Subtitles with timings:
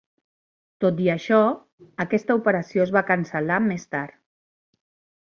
[0.85, 1.41] Tot i això,
[2.05, 4.21] aquesta operació es va cancel·lar més tard.